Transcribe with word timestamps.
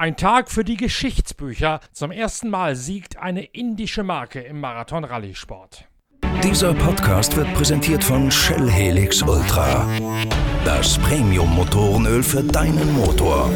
Ein 0.00 0.16
Tag 0.16 0.50
für 0.50 0.64
die 0.64 0.78
Geschichtsbücher. 0.78 1.80
Zum 1.92 2.10
ersten 2.10 2.48
Mal 2.48 2.74
siegt 2.74 3.18
eine 3.18 3.44
indische 3.44 4.02
Marke 4.02 4.40
im 4.40 4.58
Marathon-Rallye-Sport. 4.58 5.84
Dieser 6.42 6.72
Podcast 6.72 7.36
wird 7.36 7.52
präsentiert 7.52 8.02
von 8.02 8.30
Shell 8.30 8.70
Helix 8.70 9.20
Ultra. 9.20 9.86
Das 10.64 10.96
Premium-Motorenöl 11.00 12.22
für 12.22 12.42
deinen 12.42 12.94
Motor. 12.94 13.50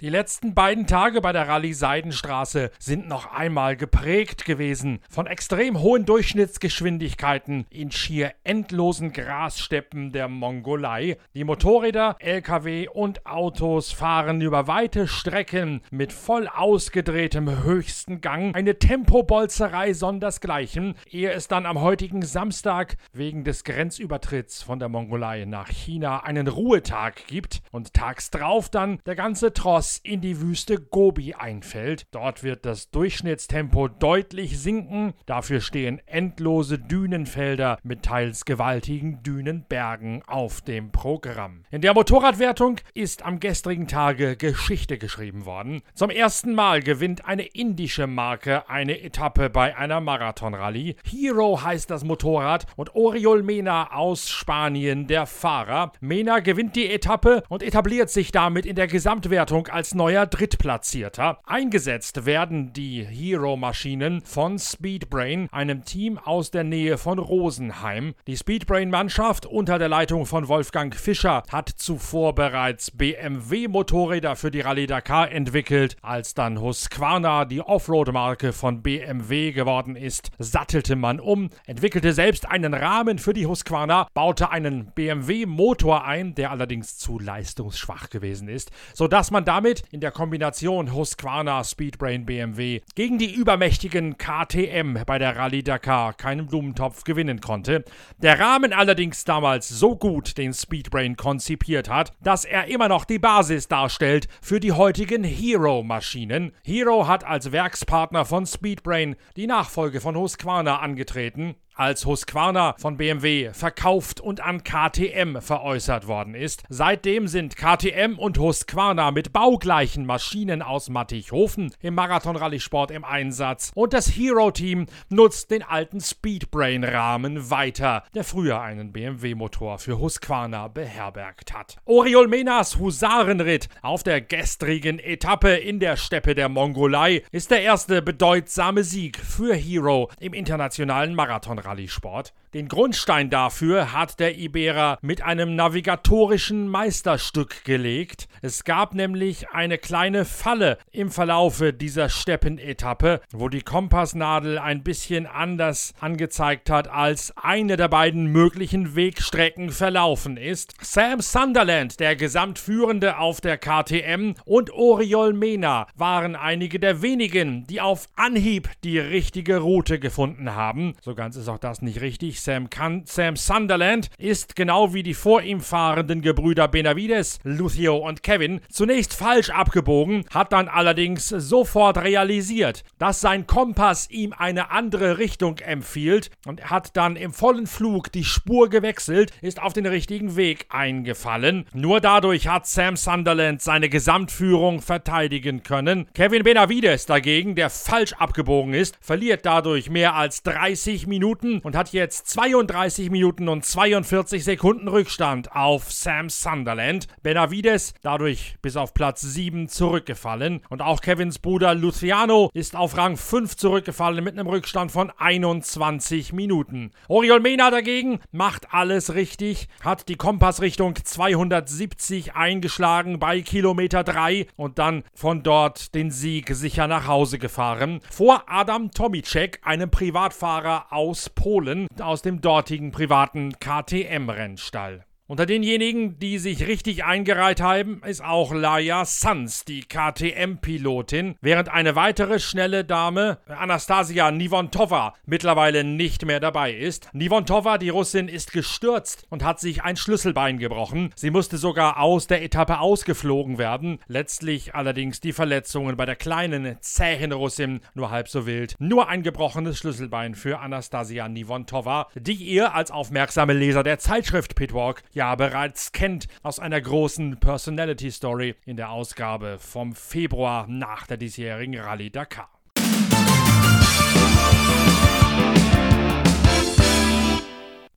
Die 0.00 0.08
letzten 0.08 0.54
beiden 0.54 0.86
Tage 0.86 1.20
bei 1.20 1.30
der 1.30 1.46
Rallye 1.46 1.74
Seidenstraße 1.74 2.70
sind 2.78 3.06
noch 3.06 3.34
einmal 3.34 3.76
geprägt 3.76 4.46
gewesen 4.46 5.00
von 5.10 5.26
extrem 5.26 5.78
hohen 5.80 6.06
Durchschnittsgeschwindigkeiten 6.06 7.66
in 7.68 7.90
schier 7.90 8.32
endlosen 8.42 9.12
Grassteppen 9.12 10.10
der 10.10 10.28
Mongolei. 10.28 11.18
Die 11.34 11.44
Motorräder, 11.44 12.16
Lkw 12.18 12.88
und 12.88 13.26
Autos 13.26 13.92
fahren 13.92 14.40
über 14.40 14.66
weite 14.66 15.06
Strecken 15.06 15.82
mit 15.90 16.14
voll 16.14 16.48
ausgedrehtem 16.48 17.62
höchsten 17.62 18.22
Gang. 18.22 18.56
Eine 18.56 18.78
Tempobolzerei 18.78 19.92
sondersgleichen, 19.92 20.94
ehe 21.10 21.30
es 21.30 21.46
dann 21.46 21.66
am 21.66 21.78
heutigen 21.78 22.22
Samstag 22.22 22.96
wegen 23.12 23.44
des 23.44 23.64
Grenzübertritts 23.64 24.62
von 24.62 24.78
der 24.78 24.88
Mongolei 24.88 25.44
nach 25.44 25.68
China 25.68 26.24
einen 26.24 26.48
Ruhetag 26.48 27.26
gibt 27.26 27.60
und 27.70 27.92
tags 27.92 28.30
drauf 28.30 28.70
dann 28.70 28.98
der 29.04 29.14
ganze 29.14 29.52
Tross 29.52 29.89
in 29.98 30.20
die 30.20 30.40
Wüste 30.40 30.78
Gobi 30.78 31.34
einfällt. 31.34 32.06
Dort 32.10 32.42
wird 32.42 32.64
das 32.64 32.90
Durchschnittstempo 32.90 33.88
deutlich 33.88 34.58
sinken. 34.58 35.14
Dafür 35.26 35.60
stehen 35.60 36.00
endlose 36.06 36.78
Dünenfelder 36.78 37.78
mit 37.82 38.02
teils 38.02 38.44
gewaltigen 38.44 39.22
Dünenbergen 39.22 40.22
auf 40.26 40.60
dem 40.60 40.92
Programm. 40.92 41.64
In 41.70 41.80
der 41.80 41.94
Motorradwertung 41.94 42.76
ist 42.94 43.24
am 43.24 43.40
gestrigen 43.40 43.88
Tage 43.88 44.36
Geschichte 44.36 44.98
geschrieben 44.98 45.46
worden. 45.46 45.82
Zum 45.94 46.10
ersten 46.10 46.54
Mal 46.54 46.82
gewinnt 46.82 47.24
eine 47.24 47.44
indische 47.44 48.06
Marke 48.06 48.68
eine 48.68 49.00
Etappe 49.00 49.50
bei 49.50 49.76
einer 49.76 50.00
Marathonrallye. 50.00 50.96
Hero 51.04 51.62
heißt 51.62 51.90
das 51.90 52.04
Motorrad 52.04 52.66
und 52.76 52.94
Oriol 52.94 53.42
Mena 53.42 53.92
aus 53.92 54.28
Spanien 54.28 55.06
der 55.06 55.26
Fahrer. 55.26 55.92
Mena 56.00 56.40
gewinnt 56.40 56.76
die 56.76 56.90
Etappe 56.90 57.42
und 57.48 57.62
etabliert 57.62 58.10
sich 58.10 58.32
damit 58.32 58.66
in 58.66 58.76
der 58.76 58.86
Gesamtwertung 58.86 59.68
als 59.68 59.79
als 59.80 59.94
neuer 59.94 60.26
Drittplatzierter. 60.26 61.38
Eingesetzt 61.46 62.26
werden 62.26 62.74
die 62.74 63.02
Hero-Maschinen 63.02 64.20
von 64.20 64.58
Speedbrain, 64.58 65.48
einem 65.52 65.86
Team 65.86 66.18
aus 66.18 66.50
der 66.50 66.64
Nähe 66.64 66.98
von 66.98 67.18
Rosenheim. 67.18 68.12
Die 68.26 68.36
Speedbrain-Mannschaft 68.36 69.46
unter 69.46 69.78
der 69.78 69.88
Leitung 69.88 70.26
von 70.26 70.48
Wolfgang 70.48 70.94
Fischer 70.94 71.44
hat 71.50 71.70
zuvor 71.70 72.34
bereits 72.34 72.90
BMW-Motorräder 72.90 74.36
für 74.36 74.50
die 74.50 74.60
Rallye 74.60 74.86
Dakar 74.86 75.32
entwickelt. 75.32 75.96
Als 76.02 76.34
dann 76.34 76.60
Husqvarna 76.60 77.46
die 77.46 77.62
Offroad-Marke 77.62 78.52
von 78.52 78.82
BMW 78.82 79.52
geworden 79.52 79.96
ist, 79.96 80.30
sattelte 80.38 80.94
man 80.94 81.20
um, 81.20 81.48
entwickelte 81.64 82.12
selbst 82.12 82.46
einen 82.46 82.74
Rahmen 82.74 83.18
für 83.18 83.32
die 83.32 83.46
Husqvarna, 83.46 84.08
baute 84.12 84.50
einen 84.50 84.92
BMW-Motor 84.94 86.04
ein, 86.04 86.34
der 86.34 86.50
allerdings 86.50 86.98
zu 86.98 87.18
leistungsschwach 87.18 88.10
gewesen 88.10 88.48
ist, 88.48 88.70
sodass 88.92 89.30
man 89.30 89.46
damit 89.46 89.69
damit 89.70 89.84
in 89.92 90.00
der 90.00 90.10
Kombination 90.10 90.92
Husqvarna 90.92 91.62
Speedbrain 91.62 92.26
BMW 92.26 92.80
gegen 92.96 93.18
die 93.18 93.32
übermächtigen 93.32 94.18
KTM 94.18 94.98
bei 95.06 95.18
der 95.18 95.36
Rallye 95.36 95.62
Dakar 95.62 96.12
keinen 96.12 96.46
Blumentopf 96.46 97.04
gewinnen 97.04 97.40
konnte. 97.40 97.84
Der 98.18 98.40
Rahmen 98.40 98.72
allerdings 98.72 99.24
damals 99.24 99.68
so 99.68 99.94
gut 99.96 100.38
den 100.38 100.52
Speedbrain 100.52 101.16
konzipiert 101.16 101.88
hat, 101.88 102.12
dass 102.20 102.44
er 102.44 102.66
immer 102.66 102.88
noch 102.88 103.04
die 103.04 103.20
Basis 103.20 103.68
darstellt 103.68 104.26
für 104.42 104.58
die 104.58 104.72
heutigen 104.72 105.22
Hero-Maschinen. 105.22 106.52
Hero 106.64 107.06
hat 107.06 107.24
als 107.24 107.52
Werkspartner 107.52 108.24
von 108.24 108.46
Speedbrain 108.46 109.14
die 109.36 109.46
Nachfolge 109.46 110.00
von 110.00 110.16
Husqvarna 110.16 110.80
angetreten 110.80 111.54
als 111.80 112.04
Husqvarna 112.04 112.74
von 112.78 112.98
BMW 112.98 113.54
verkauft 113.54 114.20
und 114.20 114.42
an 114.42 114.62
KTM 114.62 115.40
veräußert 115.40 116.06
worden 116.06 116.34
ist. 116.34 116.62
Seitdem 116.68 117.26
sind 117.26 117.56
KTM 117.56 118.18
und 118.18 118.38
Husqvarna 118.38 119.10
mit 119.12 119.32
baugleichen 119.32 120.04
Maschinen 120.04 120.60
aus 120.60 120.90
Mattighofen 120.90 121.74
im 121.80 121.94
Marathon-Rallye-Sport 121.94 122.90
im 122.90 123.02
Einsatz 123.02 123.72
und 123.74 123.94
das 123.94 124.08
Hero-Team 124.08 124.88
nutzt 125.08 125.50
den 125.50 125.62
alten 125.62 126.02
Speedbrain-Rahmen 126.02 127.48
weiter, 127.48 128.04
der 128.14 128.24
früher 128.24 128.60
einen 128.60 128.92
BMW-Motor 128.92 129.78
für 129.78 129.98
Husqvarna 129.98 130.68
beherbergt 130.68 131.54
hat. 131.54 131.78
Oriol 131.86 132.28
Menas 132.28 132.78
Husarenritt 132.78 133.70
auf 133.80 134.02
der 134.02 134.20
gestrigen 134.20 134.98
Etappe 134.98 135.54
in 135.54 135.80
der 135.80 135.96
Steppe 135.96 136.34
der 136.34 136.50
Mongolei 136.50 137.22
ist 137.32 137.50
der 137.50 137.62
erste 137.62 138.02
bedeutsame 138.02 138.84
Sieg 138.84 139.16
für 139.16 139.54
Hero 139.54 140.10
im 140.20 140.34
internationalen 140.34 141.14
Marathon-Rallye. 141.14 141.69
Rallye-Sport. 141.70 142.34
Den 142.52 142.66
Grundstein 142.66 143.30
dafür 143.30 143.92
hat 143.92 144.18
der 144.18 144.36
Iberer 144.36 144.98
mit 145.02 145.22
einem 145.22 145.54
navigatorischen 145.54 146.66
Meisterstück 146.66 147.64
gelegt. 147.64 148.26
Es 148.42 148.64
gab 148.64 148.92
nämlich 148.92 149.50
eine 149.50 149.78
kleine 149.78 150.24
Falle 150.24 150.78
im 150.90 151.12
Verlaufe 151.12 151.72
dieser 151.72 152.08
Steppenetappe, 152.08 153.20
wo 153.30 153.48
die 153.48 153.60
Kompassnadel 153.62 154.58
ein 154.58 154.82
bisschen 154.82 155.26
anders 155.26 155.94
angezeigt 156.00 156.70
hat, 156.70 156.88
als 156.88 157.32
eine 157.36 157.76
der 157.76 157.86
beiden 157.86 158.26
möglichen 158.26 158.96
Wegstrecken 158.96 159.70
verlaufen 159.70 160.36
ist. 160.36 160.74
Sam 160.80 161.20
Sunderland, 161.20 162.00
der 162.00 162.16
Gesamtführende 162.16 163.18
auf 163.18 163.40
der 163.40 163.58
KTM, 163.58 164.34
und 164.44 164.72
Oriol 164.72 165.34
Mena 165.34 165.86
waren 165.94 166.34
einige 166.34 166.80
der 166.80 167.00
wenigen, 167.00 167.64
die 167.68 167.80
auf 167.80 168.08
Anhieb 168.16 168.68
die 168.82 168.98
richtige 168.98 169.58
Route 169.58 170.00
gefunden 170.00 170.56
haben. 170.56 170.94
So 171.00 171.14
ganz 171.14 171.36
ist 171.36 171.48
auch 171.48 171.59
das 171.64 171.82
nicht 171.82 172.00
richtig. 172.00 172.40
Sam, 172.40 172.70
Can 172.70 173.02
Sam 173.06 173.36
Sunderland 173.36 174.10
ist 174.18 174.56
genau 174.56 174.94
wie 174.94 175.02
die 175.02 175.14
vor 175.14 175.42
ihm 175.42 175.60
fahrenden 175.60 176.22
Gebrüder 176.22 176.68
Benavides, 176.68 177.38
Lucio 177.44 177.96
und 177.96 178.22
Kevin 178.22 178.60
zunächst 178.68 179.14
falsch 179.14 179.50
abgebogen, 179.50 180.24
hat 180.32 180.52
dann 180.52 180.68
allerdings 180.68 181.28
sofort 181.28 181.98
realisiert, 181.98 182.84
dass 182.98 183.20
sein 183.20 183.46
Kompass 183.46 184.10
ihm 184.10 184.32
eine 184.32 184.70
andere 184.70 185.18
Richtung 185.18 185.58
empfiehlt 185.58 186.30
und 186.46 186.70
hat 186.70 186.96
dann 186.96 187.16
im 187.16 187.32
vollen 187.32 187.66
Flug 187.66 188.12
die 188.12 188.24
Spur 188.24 188.68
gewechselt, 188.68 189.32
ist 189.42 189.60
auf 189.62 189.72
den 189.72 189.86
richtigen 189.86 190.36
Weg 190.36 190.66
eingefallen. 190.70 191.66
Nur 191.72 192.00
dadurch 192.00 192.48
hat 192.48 192.66
Sam 192.66 192.96
Sunderland 192.96 193.62
seine 193.62 193.88
Gesamtführung 193.88 194.80
verteidigen 194.80 195.62
können. 195.62 196.06
Kevin 196.14 196.42
Benavides 196.42 197.06
dagegen, 197.06 197.54
der 197.54 197.70
falsch 197.70 198.12
abgebogen 198.14 198.74
ist, 198.74 198.96
verliert 199.00 199.46
dadurch 199.46 199.90
mehr 199.90 200.14
als 200.14 200.42
30 200.42 201.06
Minuten 201.06 201.39
Minuten 201.42 201.66
und 201.66 201.76
hat 201.76 201.92
jetzt 201.92 202.28
32 202.28 203.10
Minuten 203.10 203.48
und 203.48 203.64
42 203.64 204.44
Sekunden 204.44 204.88
Rückstand 204.88 205.52
auf 205.52 205.90
Sam 205.90 206.28
Sunderland. 206.28 207.06
Benavides 207.22 207.94
dadurch 208.02 208.56
bis 208.62 208.76
auf 208.76 208.94
Platz 208.94 209.20
7 209.22 209.68
zurückgefallen 209.68 210.60
und 210.68 210.82
auch 210.82 211.00
Kevins 211.00 211.38
Bruder 211.38 211.74
Luciano 211.74 212.50
ist 212.54 212.76
auf 212.76 212.96
Rang 212.96 213.16
5 213.16 213.56
zurückgefallen 213.56 214.24
mit 214.24 214.38
einem 214.38 214.48
Rückstand 214.48 214.92
von 214.92 215.12
21 215.16 216.32
Minuten. 216.32 216.92
Oriol 217.08 217.40
Mena 217.40 217.70
dagegen 217.70 218.20
macht 218.32 218.72
alles 218.72 219.14
richtig, 219.14 219.68
hat 219.82 220.08
die 220.08 220.16
Kompassrichtung 220.16 220.96
270 221.02 222.34
eingeschlagen 222.34 223.18
bei 223.18 223.40
Kilometer 223.40 224.04
3 224.04 224.46
und 224.56 224.78
dann 224.78 225.04
von 225.14 225.42
dort 225.42 225.94
den 225.94 226.10
Sieg 226.10 226.54
sicher 226.54 226.86
nach 226.86 227.06
Hause 227.06 227.38
gefahren. 227.38 228.00
Vor 228.10 228.44
Adam 228.46 228.90
Tomicek, 228.90 229.60
einem 229.62 229.90
Privatfahrer 229.90 230.86
aus 230.90 231.29
Polen 231.34 231.86
aus 232.00 232.22
dem 232.22 232.40
dortigen 232.40 232.92
privaten 232.92 233.52
KTM-Rennstall. 233.58 235.04
Unter 235.30 235.46
denjenigen, 235.46 236.18
die 236.18 236.40
sich 236.40 236.66
richtig 236.66 237.04
eingereiht 237.04 237.60
haben, 237.60 238.02
ist 238.04 238.20
auch 238.20 238.52
Laia 238.52 239.04
Sanz, 239.04 239.64
die 239.64 239.82
KTM-Pilotin, 239.82 241.36
während 241.40 241.68
eine 241.68 241.94
weitere 241.94 242.40
schnelle 242.40 242.84
Dame, 242.84 243.38
Anastasia 243.46 244.32
Nivontova, 244.32 245.14
mittlerweile 245.26 245.84
nicht 245.84 246.26
mehr 246.26 246.40
dabei 246.40 246.72
ist. 246.72 247.08
Nivontova, 247.12 247.78
die 247.78 247.90
Russin, 247.90 248.26
ist 248.26 248.52
gestürzt 248.52 249.24
und 249.30 249.44
hat 249.44 249.60
sich 249.60 249.84
ein 249.84 249.96
Schlüsselbein 249.96 250.58
gebrochen. 250.58 251.12
Sie 251.14 251.30
musste 251.30 251.58
sogar 251.58 252.00
aus 252.00 252.26
der 252.26 252.42
Etappe 252.42 252.80
ausgeflogen 252.80 253.56
werden. 253.56 254.00
Letztlich 254.08 254.74
allerdings 254.74 255.20
die 255.20 255.32
Verletzungen 255.32 255.96
bei 255.96 256.06
der 256.06 256.16
kleinen, 256.16 256.76
zähen 256.80 257.30
Russin 257.30 257.82
nur 257.94 258.10
halb 258.10 258.26
so 258.26 258.46
wild. 258.46 258.74
Nur 258.80 259.08
ein 259.08 259.22
gebrochenes 259.22 259.78
Schlüsselbein 259.78 260.34
für 260.34 260.58
Anastasia 260.58 261.28
Nivontova, 261.28 262.08
die 262.16 262.32
ihr 262.32 262.74
als 262.74 262.90
aufmerksame 262.90 263.52
Leser 263.52 263.84
der 263.84 264.00
Zeitschrift 264.00 264.56
Pitwalk 264.56 265.04
ja 265.20 265.34
bereits 265.34 265.92
kennt 265.92 266.28
aus 266.42 266.58
einer 266.58 266.80
großen 266.80 267.40
Personality 267.40 268.10
Story 268.10 268.54
in 268.64 268.78
der 268.78 268.90
Ausgabe 268.90 269.58
vom 269.58 269.94
Februar 269.94 270.66
nach 270.66 271.06
der 271.06 271.18
diesjährigen 271.18 271.78
Rallye 271.78 272.08
Dakar. 272.08 272.48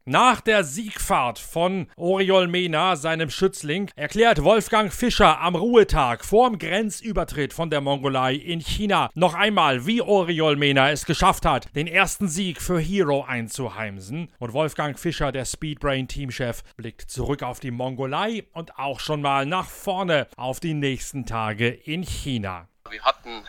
Nach 0.06 0.42
der 0.42 0.66
Siegfahrt 0.66 1.40
von 1.40 1.90
Oriol 1.96 2.50
Mena, 2.50 2.98
seinem 2.98 3.30
Schützling, 3.30 3.90
erklärt 3.96 4.44
Wolfgang 4.44 4.92
Fischer 4.92 5.40
am 5.40 5.56
Ruhetag 5.56 6.26
vorm 6.26 6.60
Grenzübertritt 6.60 7.54
von 7.54 7.70
der 7.70 7.80
Mongolei 7.80 8.34
in 8.34 8.60
China 8.60 9.10
noch 9.14 9.34
einmal, 9.34 9.86
wie 9.86 10.02
Oriol 10.02 10.58
Mena 10.58 10.92
es 10.92 11.06
geschafft 11.06 11.46
hat, 11.46 11.74
den 11.74 11.88
ersten 11.88 12.28
Sieg 12.28 12.62
für 12.62 12.80
Hero 12.80 13.24
einzuheimsen. 13.24 14.30
Und 14.40 14.52
Wolfgang 14.52 15.00
Fischer, 15.00 15.32
der 15.32 15.46
Speedbrain-Teamchef, 15.46 16.64
blickt 16.76 17.10
zurück 17.10 17.42
auf 17.42 17.62
die 17.62 17.72
Mongolei 17.72 18.44
und 18.52 18.78
auch 18.78 19.00
schon 19.00 19.22
mal 19.22 19.46
nach 19.46 19.70
vorne 19.70 20.28
auf 20.36 20.60
die 20.60 20.74
nächsten 20.74 21.26
Tage 21.26 21.70
in 21.70 22.04
China. 22.04 22.68
Wir 22.90 23.04
hatten 23.04 23.46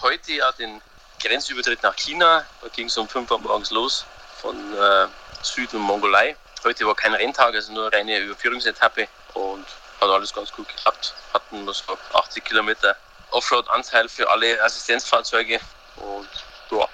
heute 0.00 0.32
ja 0.32 0.52
den 0.52 0.80
Grenzübertritt 1.20 1.82
nach 1.82 1.96
China. 1.96 2.44
Da 2.62 2.68
ging 2.68 2.86
es 2.86 2.96
um 2.96 3.08
5 3.08 3.28
Uhr 3.32 3.40
morgens 3.40 3.72
los 3.72 4.06
von 4.40 4.54
äh, 4.56 5.08
Süd- 5.42 5.72
und 5.74 5.82
Mongolei. 5.82 6.36
Heute 6.64 6.86
war 6.86 6.94
kein 6.94 7.14
Renntag, 7.14 7.54
also 7.54 7.72
nur 7.72 7.86
eine 7.86 7.96
reine 7.96 8.18
Überführungsetappe 8.18 9.08
und 9.34 9.66
hat 10.00 10.08
alles 10.08 10.32
ganz 10.32 10.52
gut 10.52 10.68
geklappt. 10.68 11.14
Hatten 11.32 11.64
wir 11.64 11.72
so 11.72 11.96
80 12.14 12.44
Kilometer 12.44 12.96
Offroad-Anteil 13.30 14.08
für 14.08 14.28
alle 14.28 14.62
Assistenzfahrzeuge 14.62 15.60
und 15.96 16.28
ja, 16.70 16.88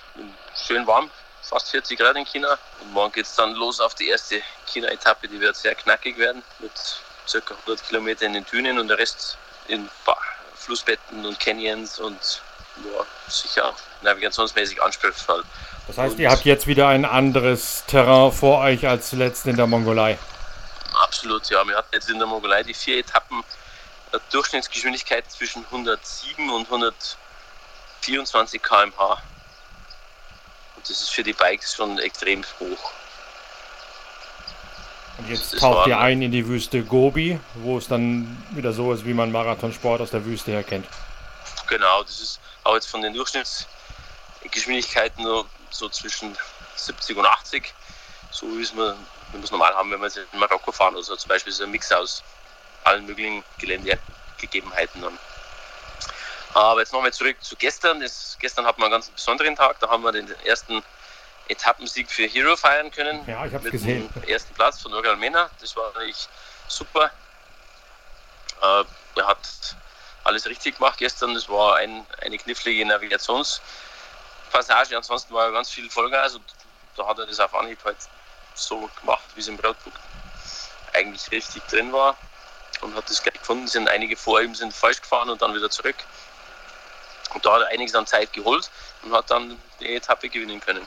schön 0.66 0.86
warm, 0.86 1.10
fast 1.42 1.70
40 1.70 1.98
Grad 1.98 2.16
in 2.16 2.24
China. 2.24 2.58
Und 2.80 2.92
morgen 2.92 3.12
geht 3.12 3.26
es 3.26 3.34
dann 3.34 3.54
los 3.54 3.80
auf 3.80 3.94
die 3.94 4.08
erste 4.08 4.42
China-Etappe, 4.66 5.28
die 5.28 5.40
wird 5.40 5.56
sehr 5.56 5.74
knackig 5.74 6.18
werden 6.18 6.42
mit 6.58 6.72
ca. 7.30 7.54
100 7.66 7.86
Kilometern 7.88 8.28
in 8.28 8.34
den 8.34 8.46
Dünen 8.46 8.78
und 8.78 8.88
der 8.88 8.98
Rest 8.98 9.38
in 9.68 9.88
Flussbetten 10.56 11.24
und 11.24 11.38
Canyons 11.38 11.98
und 11.98 12.42
ja, 12.76 13.06
sicher 13.28 13.74
navigationsmäßig 14.02 14.82
anspruchsvoll. 14.82 15.44
Das 15.86 15.98
heißt, 15.98 16.18
ihr 16.18 16.30
habt 16.30 16.44
jetzt 16.44 16.66
wieder 16.66 16.88
ein 16.88 17.04
anderes 17.04 17.84
Terrain 17.86 18.32
vor 18.32 18.60
euch 18.60 18.88
als 18.88 19.10
zuletzt 19.10 19.46
in 19.46 19.56
der 19.56 19.66
Mongolei. 19.66 20.18
Absolut, 21.02 21.48
ja. 21.50 21.66
Wir 21.66 21.76
hatten 21.76 21.90
jetzt 21.92 22.08
in 22.08 22.18
der 22.18 22.26
Mongolei 22.26 22.62
die 22.62 22.74
vier 22.74 22.98
Etappen 22.98 23.44
eine 24.12 24.20
Durchschnittsgeschwindigkeit 24.30 25.30
zwischen 25.30 25.64
107 25.66 26.48
und 26.50 26.66
124 26.66 28.62
km/h. 28.62 29.22
Und 30.76 30.88
das 30.88 31.02
ist 31.02 31.10
für 31.10 31.22
die 31.22 31.34
Bikes 31.34 31.74
schon 31.74 31.98
extrem 31.98 32.42
hoch. 32.60 32.92
Und 35.18 35.28
jetzt 35.28 35.58
taucht 35.58 35.86
ihr 35.86 35.98
ein 35.98 36.22
in 36.22 36.32
die 36.32 36.48
Wüste 36.48 36.82
Gobi, 36.82 37.38
wo 37.54 37.76
es 37.78 37.88
dann 37.88 38.42
wieder 38.50 38.72
so 38.72 38.92
ist, 38.92 39.04
wie 39.04 39.14
man 39.14 39.30
Marathonsport 39.30 40.00
aus 40.00 40.10
der 40.10 40.24
Wüste 40.24 40.50
her 40.50 40.64
kennt. 40.64 40.86
Genau, 41.68 42.02
das 42.02 42.20
ist 42.20 42.40
auch 42.64 42.74
jetzt 42.74 42.86
von 42.86 43.02
den 43.02 43.14
Durchschnittsgeschwindigkeiten 43.14 45.22
nur 45.22 45.46
so 45.74 45.88
zwischen 45.88 46.36
70 46.76 47.16
und 47.16 47.26
80, 47.26 47.74
so 48.30 48.46
wie 48.58 48.62
es 48.62 48.74
wir, 48.74 48.96
es 49.42 49.50
normal 49.50 49.74
haben, 49.74 49.90
wenn 49.90 50.00
wir 50.00 50.10
in 50.32 50.38
Marokko 50.38 50.72
fahren. 50.72 50.96
Also 50.96 51.16
zum 51.16 51.28
Beispiel 51.28 51.52
so 51.52 51.64
ein 51.64 51.70
Mix 51.70 51.90
aus 51.92 52.22
allen 52.84 53.06
möglichen 53.06 53.42
Geländegegebenheiten. 53.58 55.02
Dann. 55.02 55.18
Aber 56.54 56.80
jetzt 56.80 56.92
nochmal 56.92 57.12
zurück 57.12 57.36
zu 57.40 57.56
gestern. 57.56 58.00
Das, 58.00 58.36
gestern 58.40 58.64
hatten 58.66 58.80
wir 58.80 58.86
einen 58.86 58.92
ganz 58.92 59.08
besonderen 59.08 59.56
Tag. 59.56 59.80
Da 59.80 59.88
haben 59.88 60.02
wir 60.04 60.12
den 60.12 60.30
ersten 60.44 60.82
Etappensieg 61.48 62.10
für 62.10 62.26
Hero 62.26 62.56
feiern 62.56 62.90
können. 62.90 63.26
Ja, 63.26 63.44
ich 63.44 63.52
habe 63.52 63.70
gesehen. 63.70 64.08
Dem 64.14 64.24
ersten 64.24 64.54
Platz 64.54 64.80
von 64.80 64.94
Oriol 64.94 65.16
Mena. 65.16 65.50
Das 65.60 65.76
war 65.76 65.92
natürlich 65.92 66.28
super. 66.68 67.10
Äh, 68.62 68.84
er 69.16 69.26
hat 69.26 69.76
alles 70.22 70.46
richtig 70.46 70.76
gemacht 70.76 70.98
gestern. 70.98 71.34
Es 71.34 71.48
war 71.48 71.76
ein, 71.76 72.06
eine 72.22 72.38
knifflige 72.38 72.84
Navigationspassage. 74.54 74.96
Ansonsten 74.96 75.34
war 75.34 75.50
ganz 75.52 75.70
viel 75.70 75.90
Vollgas 75.90 76.34
und 76.34 76.44
da 76.96 77.06
hat 77.06 77.18
er 77.18 77.26
das 77.26 77.40
auf 77.40 77.54
Anhieb 77.54 77.78
halt 77.84 77.96
so 78.54 78.88
gemacht, 79.00 79.24
wie 79.34 79.40
es 79.40 79.48
im 79.48 79.56
Roadbook 79.56 79.94
eigentlich 80.92 81.30
richtig 81.32 81.62
drin 81.64 81.92
war 81.92 82.16
und 82.80 82.94
hat 82.94 83.08
das 83.10 83.22
gleich 83.22 83.34
gefunden. 83.34 83.66
Sind 83.66 83.88
einige 83.88 84.16
vor 84.16 84.40
ihm 84.40 84.54
sind 84.54 84.72
falsch 84.72 85.00
gefahren 85.00 85.28
und 85.30 85.42
dann 85.42 85.54
wieder 85.54 85.70
zurück. 85.70 85.96
Und 87.34 87.44
da 87.44 87.54
hat 87.54 87.62
er 87.62 87.68
einiges 87.68 87.94
an 87.94 88.06
Zeit 88.06 88.32
geholt 88.32 88.70
und 89.02 89.12
hat 89.12 89.28
dann 89.30 89.56
die 89.80 89.96
Etappe 89.96 90.28
gewinnen 90.28 90.60
können. 90.60 90.86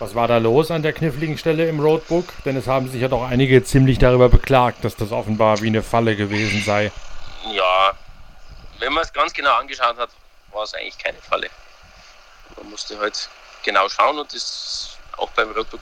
Was 0.00 0.16
war 0.16 0.26
da 0.26 0.38
los 0.38 0.72
an 0.72 0.82
der 0.82 0.92
kniffligen 0.92 1.38
Stelle 1.38 1.68
im 1.68 1.78
Roadbook? 1.78 2.26
Denn 2.44 2.56
es 2.56 2.66
haben 2.66 2.90
sich 2.90 3.00
ja 3.00 3.06
doch 3.06 3.22
einige 3.22 3.62
ziemlich 3.62 3.98
darüber 3.98 4.28
beklagt, 4.28 4.84
dass 4.84 4.96
das 4.96 5.12
offenbar 5.12 5.60
wie 5.60 5.68
eine 5.68 5.84
Falle 5.84 6.16
gewesen 6.16 6.64
sei. 6.64 6.90
Ja, 7.52 7.92
wenn 8.80 8.92
man 8.92 9.04
es 9.04 9.12
ganz 9.12 9.32
genau 9.32 9.54
angeschaut 9.54 9.96
hat, 9.96 10.10
war 10.50 10.64
es 10.64 10.74
eigentlich 10.74 10.98
keine 10.98 11.18
Falle. 11.18 11.48
Man 12.56 12.70
musste 12.70 12.98
halt 12.98 13.28
genau 13.62 13.88
schauen 13.88 14.18
und 14.18 14.32
das 14.32 14.96
auch 15.16 15.30
beim 15.30 15.50
Roadbook 15.52 15.80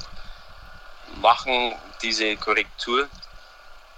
machen, 1.17 1.79
diese 2.01 2.37
Korrektur, 2.37 3.09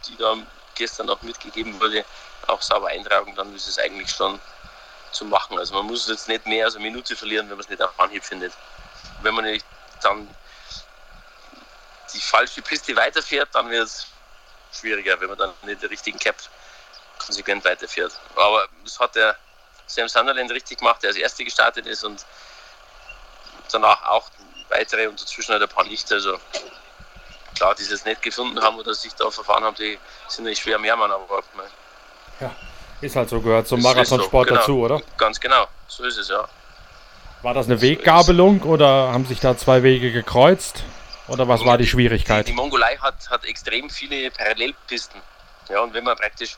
die 0.06 0.17
da 0.17 0.37
gestern 0.75 1.09
auch 1.11 1.23
mitgegeben 1.23 1.79
wurde, 1.81 2.05
auch 2.47 2.61
sauber 2.61 2.88
eintragen, 2.88 3.35
dann 3.35 3.55
ist 3.55 3.69
es 3.69 3.79
eigentlich 3.79 4.11
schon 4.11 4.41
zu 5.12 5.25
machen. 5.25 5.59
Also 5.59 5.75
man 5.75 5.87
muss 5.87 6.09
jetzt 6.09 6.29
nicht 6.29 6.47
mehr 6.47 6.67
als 6.67 6.75
eine 6.75 6.85
Minute 6.85 7.17
verlieren, 7.17 7.49
wenn 7.49 7.56
man 7.56 7.65
es 7.65 7.69
nicht 7.69 7.81
auf 7.81 7.99
Anhieb 7.99 8.25
findet. 8.25 8.53
Wenn 9.23 9.35
man 9.35 9.44
nicht 9.44 9.65
dann 10.03 10.29
die 12.12 12.21
falsche 12.21 12.62
Piste 12.62 12.94
weiterfährt, 12.97 13.49
dann 13.55 13.71
wird 13.71 13.87
es 13.87 14.06
schwieriger, 14.73 15.21
wenn 15.21 15.29
man 15.29 15.38
dann 15.38 15.55
nicht 15.62 15.82
den 15.82 15.88
richtigen 15.88 16.19
Cap 16.19 16.37
konsequent 17.19 17.65
weiterfährt. 17.65 18.12
Aber 18.35 18.69
das 18.82 18.99
hat 18.99 19.15
der 19.15 19.37
Sam 19.87 20.09
Sunderland 20.09 20.50
richtig 20.50 20.79
gemacht, 20.79 21.03
der 21.03 21.09
als 21.09 21.17
Erster 21.17 21.44
gestartet 21.44 21.87
ist 21.87 22.05
und 22.05 22.25
danach 23.75 24.03
auch 24.05 24.31
weitere 24.69 25.06
und 25.09 25.21
dazwischen 25.21 25.53
halt 25.53 25.62
ein 25.62 25.69
paar 25.69 25.85
nicht. 25.85 26.11
Also 26.12 26.38
klar, 27.55 27.75
die 27.75 27.82
es 27.82 28.05
nicht 28.05 28.23
gefunden 28.23 28.61
haben 28.61 28.79
oder 28.79 28.94
sich 28.94 29.15
da 29.15 29.31
verfahren 29.31 29.65
haben, 29.65 29.76
die 29.76 29.99
sind 30.29 30.44
nicht 30.44 30.62
schwer 30.62 30.79
mehr, 30.79 30.97
Mann, 30.97 31.11
aber 31.11 31.43
ja, 32.41 32.50
ist 33.00 33.17
halt 33.17 33.29
so, 33.29 33.41
gehört 33.41 33.69
zum 33.69 33.82
Marathonsport 33.82 34.49
so, 34.49 34.55
genau. 34.55 34.61
dazu, 34.61 34.79
oder? 34.81 35.03
Ganz 35.17 35.41
genau, 35.41 35.67
so 35.87 36.05
ist 36.05 36.19
es, 36.19 36.29
ja. 36.29 36.49
War 37.43 37.55
das 37.55 37.67
eine 37.67 37.81
Weggabelung 37.81 38.62
oder 38.62 39.12
haben 39.12 39.26
sich 39.26 39.38
da 39.38 39.56
zwei 39.56 39.82
Wege 39.82 40.11
gekreuzt? 40.11 40.82
Oder 41.26 41.49
was 41.49 41.65
war 41.65 41.79
die 41.79 41.87
Schwierigkeit? 41.87 42.47
Die, 42.47 42.50
die 42.50 42.56
Mongolei 42.56 42.97
hat, 42.99 43.31
hat 43.31 43.44
extrem 43.44 43.88
viele 43.88 44.31
Parallelpisten. 44.31 45.21
Ja, 45.71 45.81
und 45.81 45.94
wenn 45.94 46.05
man 46.05 46.17
praktisch 46.17 46.56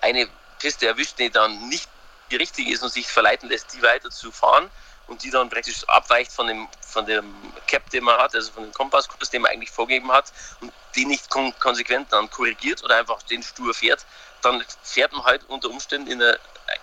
eine 0.00 0.28
Piste 0.58 0.86
erwischt, 0.86 1.18
die 1.18 1.30
dann 1.30 1.68
nicht 1.68 1.88
die 2.30 2.36
richtige 2.36 2.72
ist 2.72 2.82
und 2.82 2.92
sich 2.92 3.06
verleiten 3.06 3.48
lässt, 3.48 3.74
die 3.74 3.82
weiter 3.82 4.10
zu 4.10 4.30
fahren 4.30 4.70
und 5.08 5.22
die 5.22 5.30
dann 5.30 5.48
praktisch 5.48 5.84
abweicht 5.88 6.32
von 6.32 6.46
dem, 6.46 6.68
von 6.80 7.06
dem 7.06 7.34
Cap, 7.66 7.88
den 7.90 8.04
man 8.04 8.18
hat, 8.18 8.34
also 8.34 8.52
von 8.52 8.64
dem 8.64 8.72
Kompasskurs, 8.72 9.30
den 9.30 9.42
man 9.42 9.52
eigentlich 9.52 9.70
vorgegeben 9.70 10.10
hat 10.12 10.32
und 10.60 10.72
die 10.94 11.04
nicht 11.04 11.30
kon 11.30 11.52
konsequent 11.58 12.12
dann 12.12 12.30
korrigiert 12.30 12.82
oder 12.82 12.96
einfach 12.96 13.22
den 13.22 13.42
stur 13.42 13.72
fährt, 13.74 14.04
dann 14.42 14.64
fährt 14.82 15.12
man 15.12 15.24
halt 15.24 15.44
unter 15.48 15.70
Umständen 15.70 16.10
in 16.10 16.22
ein 16.22 16.36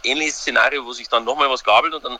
ähnliches 0.04 0.38
Szenario, 0.38 0.86
wo 0.86 0.94
sich 0.94 1.10
dann 1.10 1.26
nochmal 1.26 1.50
was 1.50 1.64
gabelt 1.64 1.94
und 1.94 2.04
dann 2.06 2.20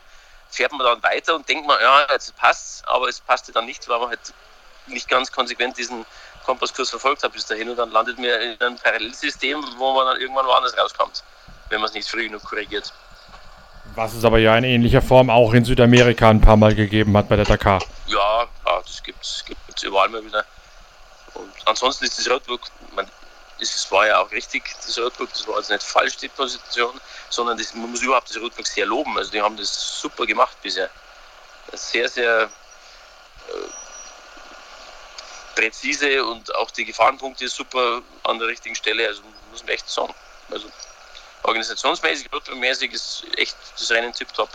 fährt 0.50 0.72
man 0.72 0.86
dann 0.86 1.02
weiter 1.02 1.34
und 1.34 1.48
denkt 1.48 1.66
man, 1.66 1.80
ja, 1.80 2.06
jetzt 2.10 2.36
passt 2.36 2.86
aber 2.86 3.08
es 3.08 3.20
passte 3.20 3.52
dann 3.52 3.66
nicht, 3.66 3.88
weil 3.88 3.98
man 3.98 4.10
halt 4.10 4.20
nicht 4.86 5.08
ganz 5.08 5.32
konsequent 5.32 5.78
diesen 5.78 6.04
Kompasskurs 6.44 6.90
verfolgt 6.90 7.22
hat 7.22 7.32
bis 7.32 7.46
dahin 7.46 7.70
und 7.70 7.76
dann 7.76 7.90
landet 7.90 8.18
man 8.18 8.26
in 8.26 8.60
einem 8.60 8.76
Parallelsystem, 8.76 9.64
wo 9.78 9.94
man 9.94 10.06
dann 10.06 10.20
irgendwann 10.20 10.46
woanders 10.46 10.76
rauskommt, 10.76 11.22
wenn 11.70 11.80
man 11.80 11.88
es 11.88 11.94
nicht 11.94 12.08
früh 12.08 12.24
genug 12.24 12.44
korrigiert. 12.44 12.92
Was 13.94 14.14
es 14.14 14.24
aber 14.24 14.38
ja 14.38 14.56
in 14.56 14.64
ähnlicher 14.64 15.02
Form 15.02 15.30
auch 15.30 15.54
in 15.54 15.64
Südamerika 15.64 16.28
ein 16.28 16.40
paar 16.40 16.56
Mal 16.56 16.74
gegeben 16.74 17.16
hat 17.16 17.28
bei 17.28 17.36
der 17.36 17.44
Dakar. 17.44 17.82
Ja, 18.06 18.48
das 18.64 19.02
gibt 19.02 19.22
es 19.22 19.82
überall 19.82 20.08
mal 20.08 20.24
wieder. 20.24 20.44
Und 21.34 21.52
ansonsten 21.66 22.04
ist 22.04 22.18
das 22.18 22.28
Roadbook, 22.28 22.60
man, 22.94 23.08
es 23.60 23.90
war 23.90 24.06
ja 24.06 24.20
auch 24.20 24.30
richtig, 24.30 24.64
das 24.84 24.98
Roadbook, 24.98 25.30
das 25.30 25.46
war 25.46 25.58
jetzt 25.58 25.70
nicht 25.70 25.82
falsch, 25.82 26.16
die 26.16 26.28
Position, 26.28 27.00
sondern 27.28 27.56
das, 27.56 27.74
man 27.74 27.90
muss 27.90 28.02
überhaupt 28.02 28.30
das 28.30 28.40
Roadbook 28.40 28.66
sehr 28.66 28.86
loben. 28.86 29.16
Also 29.16 29.30
die 29.30 29.40
haben 29.40 29.56
das 29.56 30.00
super 30.00 30.26
gemacht 30.26 30.56
bisher. 30.62 30.90
Sehr, 31.72 32.08
sehr 32.08 32.42
äh, 32.42 32.48
präzise 35.54 36.24
und 36.24 36.54
auch 36.56 36.70
die 36.70 36.84
Gefahrenpunkte 36.84 37.48
super 37.48 38.02
an 38.24 38.38
der 38.38 38.48
richtigen 38.48 38.74
Stelle, 38.74 39.06
also 39.06 39.22
muss 39.50 39.62
man 39.62 39.70
echt 39.70 39.88
sagen. 39.88 40.14
Also 40.50 40.68
organisationsmäßig, 41.44 42.32
roadbookmäßig 42.32 42.92
ist 42.92 43.24
echt 43.36 43.56
das 43.78 43.90
Rennen 43.90 44.12
tiptop. 44.12 44.48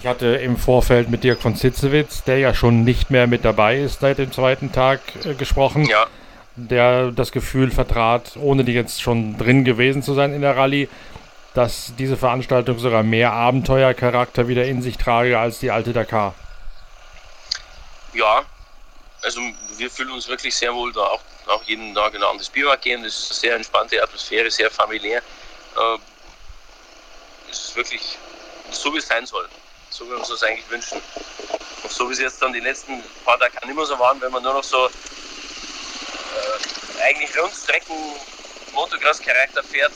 Ich 0.00 0.06
hatte 0.06 0.26
im 0.26 0.56
Vorfeld 0.56 1.08
mit 1.08 1.24
Dirk 1.24 1.40
von 1.40 1.56
Zitzewitz, 1.56 2.22
der 2.22 2.38
ja 2.38 2.54
schon 2.54 2.84
nicht 2.84 3.10
mehr 3.10 3.26
mit 3.26 3.44
dabei 3.44 3.78
ist 3.78 4.00
seit 4.00 4.18
dem 4.18 4.30
zweiten 4.32 4.70
Tag, 4.70 5.00
äh, 5.24 5.34
gesprochen. 5.34 5.86
Ja 5.86 6.06
der 6.58 7.12
das 7.12 7.32
Gefühl 7.32 7.70
vertrat, 7.70 8.36
ohne 8.36 8.64
die 8.64 8.72
jetzt 8.72 9.00
schon 9.00 9.38
drin 9.38 9.64
gewesen 9.64 10.02
zu 10.02 10.14
sein 10.14 10.34
in 10.34 10.42
der 10.42 10.56
Rallye, 10.56 10.88
dass 11.54 11.92
diese 11.98 12.16
Veranstaltung 12.16 12.78
sogar 12.78 13.02
mehr 13.02 13.32
Abenteuercharakter 13.32 14.48
wieder 14.48 14.64
in 14.64 14.82
sich 14.82 14.98
trage 14.98 15.38
als 15.38 15.60
die 15.60 15.70
alte 15.70 15.92
Dakar. 15.92 16.34
Ja, 18.12 18.42
also 19.22 19.40
wir 19.76 19.90
fühlen 19.90 20.10
uns 20.10 20.28
wirklich 20.28 20.54
sehr 20.54 20.74
wohl 20.74 20.92
da, 20.92 21.00
auch, 21.00 21.20
auch 21.46 21.62
jeden 21.64 21.94
Tag 21.94 22.14
in 22.14 22.22
ein 22.22 22.28
anderes 22.28 22.48
Bivouac 22.48 22.80
gehen. 22.80 23.02
Das 23.02 23.16
ist 23.16 23.30
eine 23.30 23.38
sehr 23.38 23.56
entspannte 23.56 24.02
Atmosphäre, 24.02 24.50
sehr 24.50 24.70
familiär. 24.70 25.22
Äh, 25.78 25.98
es 27.50 27.64
ist 27.64 27.76
wirklich 27.76 28.18
so, 28.70 28.92
wie 28.92 28.98
es 28.98 29.06
sein 29.06 29.24
soll. 29.26 29.48
So, 29.90 30.04
wie 30.06 30.10
wir 30.10 30.18
uns 30.18 30.28
das 30.28 30.42
eigentlich 30.42 30.68
wünschen. 30.70 31.00
Und 31.82 31.92
so 31.92 32.08
wie 32.08 32.12
es 32.12 32.18
jetzt 32.18 32.42
dann 32.42 32.52
die 32.52 32.60
letzten 32.60 33.02
paar 33.24 33.38
Tage 33.38 33.54
nicht 33.66 33.74
mehr 33.74 33.86
so 33.86 33.98
waren, 33.98 34.20
wenn 34.20 34.32
man 34.32 34.42
nur 34.42 34.54
noch 34.54 34.64
so 34.64 34.90
eigentlich 37.08 37.36
Rundstrecken 37.38 37.96
Motocross-Charakter 38.72 39.62
fährt, 39.62 39.92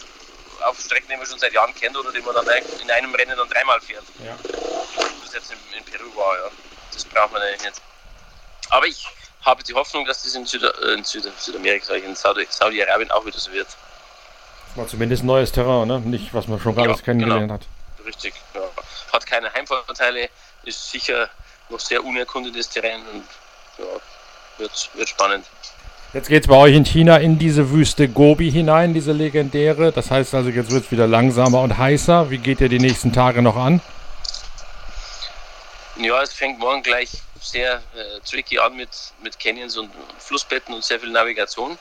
auf 0.65 0.79
Strecken, 0.79 1.09
die 1.11 1.17
man 1.17 1.27
schon 1.27 1.39
seit 1.39 1.53
Jahren 1.53 1.75
kennt 1.75 1.97
oder 1.97 2.13
die 2.13 2.21
man 2.21 2.35
dann 2.35 2.47
in 2.81 2.91
einem 2.91 3.15
Rennen 3.15 3.37
dann 3.37 3.49
dreimal 3.49 3.81
fährt. 3.81 4.05
Ja. 4.25 4.37
Das 5.25 5.35
jetzt 5.35 5.53
in, 5.53 5.79
in 5.79 5.85
Peru 5.85 6.15
war, 6.17 6.37
ja. 6.39 6.51
Das 6.93 7.05
braucht 7.05 7.33
man 7.33 7.43
eigentlich 7.43 7.63
nicht. 7.63 7.83
Aber 8.71 8.87
ich 8.87 9.07
habe 9.43 9.63
die 9.65 9.75
Hoffnung, 9.75 10.05
dass 10.07 10.23
das 10.23 10.35
in, 10.35 10.47
Süda 10.47 10.69
äh, 10.83 10.95
in 10.95 11.05
Süd 11.05 11.25
Südamerika, 11.39 11.95
in 11.95 12.15
Saudi-Arabien 12.15 13.11
auch 13.11 13.27
wieder 13.27 13.39
so 13.39 13.53
wird. 13.53 13.69
War 14.75 14.87
zumindest 14.87 15.23
neues 15.23 15.53
Terrain, 15.53 15.87
ne? 15.87 16.01
Nicht, 16.01 16.33
was 16.33 16.49
man 16.49 16.59
schon 16.59 16.79
alles 16.79 16.99
ja, 16.99 17.05
kennengelernt 17.05 17.43
genau. 17.43 17.55
hat. 17.55 17.67
Richtig, 18.07 18.35
ja. 18.55 18.61
Hat 19.13 19.27
keine 19.27 19.53
Heimvorteile, 19.53 20.31
ist 20.65 20.91
sicher 20.91 21.29
noch 21.69 21.81
sehr 21.81 22.03
unerkundetes 22.03 22.71
Terrain 22.71 23.01
und 23.13 23.25
ja, 23.79 23.85
wird, 24.59 24.91
wird 24.95 25.09
spannend. 25.09 25.47
Jetzt 26.15 26.29
geht 26.29 26.43
es 26.43 26.49
bei 26.49 26.57
euch 26.57 26.75
in 26.75 26.85
China 26.85 27.17
in 27.17 27.39
diese 27.39 27.71
Wüste 27.71 28.07
Gobi 28.07 28.51
hinein, 28.51 28.93
diese 28.93 29.13
legendäre. 29.13 29.93
Das 29.93 30.11
heißt 30.11 30.35
also, 30.35 30.51
jetzt 30.51 30.71
wird 30.71 30.85
es 30.85 30.91
wieder 30.91 31.07
langsamer 31.07 31.61
und 31.61 31.79
heißer. 31.79 32.31
Wie 32.31 32.39
geht 32.39 32.61
ihr 32.61 32.69
die 32.69 32.79
nächsten 32.79 33.13
Tage 33.13 33.41
noch 33.41 33.57
an? 33.57 33.81
Ja, 35.97 36.21
es 36.23 36.33
fängt 36.33 36.59
morgen 36.59 36.83
gleich 36.83 37.23
sehr 37.41 37.77
äh, 37.77 38.21
tricky 38.29 38.59
an 38.59 38.77
mit, 38.77 38.91
mit 39.23 39.39
Canyons 39.39 39.77
und 39.77 39.91
Flussbetten 40.19 40.75
und 40.75 40.85
sehr 40.85 41.01
viel 41.01 41.11
Navigation. 41.11 41.79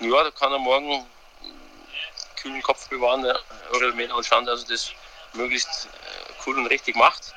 Ja, 0.00 0.24
da 0.24 0.30
kann 0.30 0.52
er 0.52 0.58
morgen 0.58 1.04
kühlen 2.46 2.62
Kopf 2.62 2.88
bewahren, 2.88 3.24
und 3.24 4.26
schauen, 4.26 4.46
dass 4.46 4.62
er 4.62 4.68
das 4.68 4.90
möglichst 5.32 5.86
äh, 5.86 6.32
cool 6.46 6.58
und 6.58 6.66
richtig 6.66 6.96
macht 6.96 7.34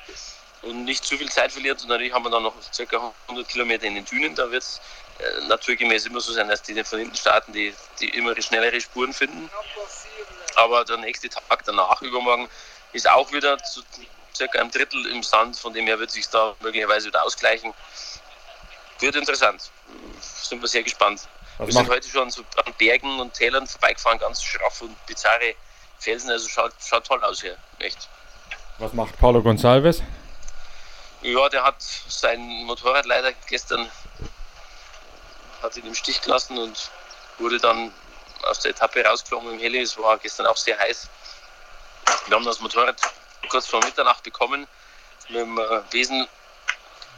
und 0.62 0.84
nicht 0.84 1.04
zu 1.04 1.16
viel 1.16 1.30
Zeit 1.30 1.52
verliert. 1.52 1.82
Und 1.82 1.88
natürlich 1.88 2.12
haben 2.12 2.24
wir 2.24 2.30
dann 2.30 2.42
noch 2.42 2.54
ca. 2.54 3.12
100 3.28 3.48
Kilometer 3.48 3.84
in 3.84 3.94
den 3.94 4.04
Dünen. 4.04 4.34
Da 4.34 4.50
wird 4.50 4.62
es 4.62 4.80
äh, 5.18 5.46
naturgemäß 5.46 6.06
immer 6.06 6.20
so 6.20 6.32
sein, 6.32 6.48
dass 6.48 6.62
die 6.62 6.82
von 6.84 6.98
hinten 6.98 7.16
starten, 7.16 7.52
die, 7.52 7.74
die 8.00 8.10
immer 8.10 8.40
schnellere 8.40 8.80
Spuren 8.80 9.12
finden. 9.12 9.50
Aber 10.56 10.84
der 10.84 10.98
nächste 10.98 11.28
Tag 11.28 11.64
danach, 11.64 12.00
übermorgen, 12.02 12.48
ist 12.92 13.08
auch 13.08 13.30
wieder 13.32 13.58
zu 13.58 13.82
circa 14.34 14.60
ein 14.60 14.70
Drittel 14.70 15.06
im 15.06 15.22
Sand. 15.22 15.56
Von 15.56 15.72
dem 15.72 15.86
her 15.86 15.98
wird 15.98 16.10
sich 16.10 16.28
da 16.28 16.54
möglicherweise 16.60 17.08
wieder 17.08 17.24
ausgleichen. 17.24 17.74
Wird 19.00 19.16
interessant. 19.16 19.70
Sind 20.20 20.60
wir 20.60 20.68
sehr 20.68 20.82
gespannt. 20.82 21.22
Was 21.60 21.66
wir 21.66 21.74
sind 21.74 21.90
heute 21.90 22.08
schon 22.08 22.30
so 22.30 22.42
an 22.64 22.72
Bergen 22.78 23.20
und 23.20 23.34
Tälern 23.34 23.66
vorbeigefahren, 23.66 24.18
ganz 24.18 24.42
schraff 24.42 24.80
und 24.80 24.96
bizarre 25.04 25.54
Felsen. 25.98 26.30
Also 26.30 26.48
schaut, 26.48 26.72
schaut 26.82 27.06
toll 27.06 27.22
aus 27.22 27.42
hier. 27.42 27.56
Echt. 27.78 28.08
Was 28.78 28.94
macht 28.94 29.18
Paulo 29.18 29.40
Gonçalves? 29.40 30.02
Ja, 31.20 31.50
der 31.50 31.62
hat 31.62 31.82
sein 32.08 32.40
Motorrad 32.64 33.04
leider 33.04 33.32
gestern 33.46 33.90
hat 35.62 35.76
ihn 35.76 35.84
im 35.84 35.94
Stich 35.94 36.22
gelassen 36.22 36.56
und 36.56 36.90
wurde 37.36 37.58
dann 37.58 37.92
aus 38.44 38.60
der 38.60 38.70
Etappe 38.70 39.04
rausgeflogen 39.04 39.52
im 39.52 39.58
Heli. 39.58 39.82
Es 39.82 39.98
war 39.98 40.16
gestern 40.16 40.46
auch 40.46 40.56
sehr 40.56 40.78
heiß. 40.78 41.10
Wir 42.26 42.36
haben 42.36 42.44
das 42.46 42.60
Motorrad 42.60 42.98
kurz 43.50 43.66
vor 43.66 43.84
Mitternacht 43.84 44.22
bekommen 44.22 44.66
mit 45.28 45.40
dem 45.40 45.58
äh, 45.58 45.82
Besen 45.90 46.26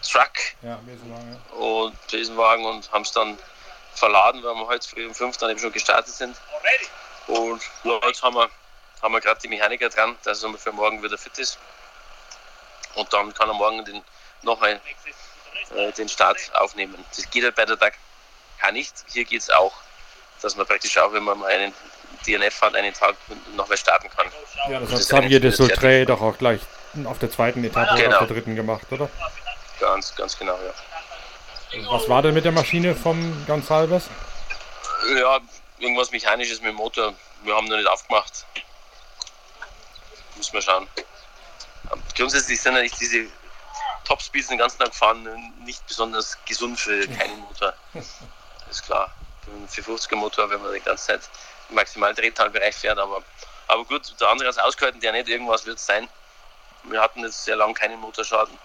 Truck 0.02 0.32
ja, 0.62 0.80
Besenwagen, 0.84 1.32
ja. 1.32 1.56
und 1.56 2.06
Besenwagen 2.08 2.64
und 2.64 2.90
haben 2.90 3.02
es 3.02 3.12
dann 3.12 3.38
verladen, 3.94 4.42
weil 4.42 4.54
wir 4.54 4.66
heute 4.66 4.88
früh 4.88 5.06
um 5.06 5.14
5 5.14 5.36
dann 5.36 5.50
eben 5.50 5.60
schon 5.60 5.72
gestartet 5.72 6.14
sind. 6.14 6.36
Und 7.26 7.62
ja, 7.84 8.00
jetzt 8.06 8.22
haben 8.22 8.34
wir, 8.34 8.48
haben 9.00 9.12
wir 9.12 9.20
gerade 9.20 9.40
die 9.40 9.48
Mechaniker 9.48 9.88
dran, 9.88 10.16
dass 10.24 10.42
er 10.42 10.52
für 10.54 10.72
morgen 10.72 11.02
wieder 11.02 11.18
fit 11.18 11.38
ist. 11.38 11.58
Und 12.94 13.12
dann 13.12 13.32
kann 13.34 13.48
er 13.48 13.54
morgen 13.54 13.84
den, 13.84 14.02
nochmal 14.42 14.80
äh, 15.76 15.92
den 15.92 16.08
Start 16.08 16.38
aufnehmen. 16.54 17.04
Das 17.14 17.30
geht 17.30 17.44
halt 17.44 17.54
bei 17.54 17.64
der 17.64 17.76
Dakar 17.76 18.72
nicht. 18.72 18.92
Hier 19.08 19.24
geht 19.24 19.40
es 19.40 19.50
auch, 19.50 19.72
dass 20.42 20.56
man 20.56 20.66
praktisch 20.66 20.96
auch, 20.98 21.12
wenn 21.12 21.22
man 21.22 21.38
mal 21.38 21.50
einen 21.50 21.72
DNF 22.26 22.60
hat, 22.60 22.74
einen 22.74 22.92
Tag 22.92 23.16
nochmal 23.56 23.76
starten 23.76 24.10
kann. 24.10 24.26
Ja, 24.68 24.80
das, 24.80 24.90
das 24.90 25.12
hat 25.12 25.22
Xavier 25.22 25.40
Sultré 25.52 26.04
doch 26.04 26.20
auch 26.20 26.36
gleich 26.36 26.60
auf 27.04 27.18
der 27.18 27.30
zweiten 27.30 27.64
Etappe 27.64 27.94
genau. 27.96 28.08
oder 28.08 28.20
auf 28.20 28.26
der 28.26 28.36
dritten 28.36 28.54
gemacht, 28.54 28.86
oder? 28.90 29.08
Ganz, 29.80 30.14
ganz 30.14 30.38
genau, 30.38 30.54
ja. 30.54 30.74
Was 31.88 32.08
war 32.08 32.22
denn 32.22 32.34
mit 32.34 32.44
der 32.44 32.52
Maschine 32.52 32.94
vom 32.94 33.46
Gonsalves? 33.46 34.10
Ja, 35.16 35.40
irgendwas 35.78 36.10
Mechanisches 36.10 36.60
mit 36.60 36.70
dem 36.70 36.76
Motor. 36.76 37.14
Wir 37.44 37.56
haben 37.56 37.66
noch 37.66 37.76
nicht 37.76 37.88
aufgemacht. 37.88 38.44
Muss 40.36 40.52
man 40.52 40.62
schauen. 40.62 40.86
Grundsätzlich 42.14 42.60
sind 42.60 42.74
ja 42.74 42.82
nicht 42.82 43.00
diese 43.00 43.26
Topspeeds 44.04 44.48
den 44.48 44.58
ganzen 44.58 44.78
Tag 44.78 44.88
gefahren 44.88 45.54
nicht 45.64 45.86
besonders 45.86 46.36
gesund 46.44 46.78
für 46.78 47.06
keinen 47.08 47.40
Motor. 47.40 47.72
ist 48.70 48.84
klar. 48.84 49.10
Ein 49.46 49.66
450er 49.68 50.16
Motor, 50.16 50.50
wenn 50.50 50.62
man 50.62 50.72
die 50.74 50.80
ganze 50.80 51.06
Zeit 51.06 51.22
im 51.68 51.76
maximalen 51.76 52.14
Drehzahlbereich 52.14 52.74
fährt, 52.76 52.98
aber, 52.98 53.22
aber 53.66 53.84
gut, 53.84 54.14
der 54.20 54.28
andere 54.28 54.48
ist 54.48 54.60
ausgehalten, 54.60 55.00
der 55.00 55.12
nicht, 55.12 55.28
irgendwas 55.28 55.66
wird 55.66 55.78
es 55.78 55.86
sein. 55.86 56.08
Wir 56.84 57.00
hatten 57.00 57.20
jetzt 57.20 57.44
sehr 57.44 57.56
lange 57.56 57.74
keinen 57.74 57.98
Motorschaden. 58.00 58.56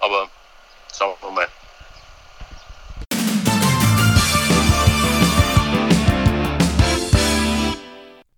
Aber 0.00 0.28
schauen 0.92 1.48